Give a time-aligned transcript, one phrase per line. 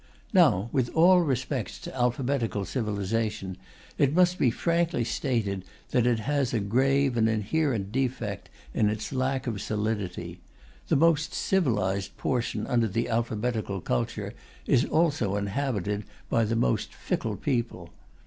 [0.33, 3.55] Now, with all respects to alphabetical civilization,
[3.99, 9.13] it must be frankly stated that it has a grave and inherent defect in its
[9.13, 10.39] lack of solidity.
[10.87, 14.33] The most civilized portion under the alphabetical culture
[14.65, 17.91] is also inhabited by the most fickled people.